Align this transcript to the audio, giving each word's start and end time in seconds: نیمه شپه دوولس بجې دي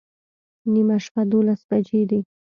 نیمه 0.73 0.97
شپه 1.05 1.21
دوولس 1.31 1.61
بجې 1.69 2.01
دي 2.09 2.19